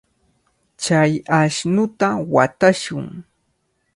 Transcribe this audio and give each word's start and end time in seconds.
Chay 0.81 1.11
ashnuta 1.39 2.09
watashun. 2.33 3.05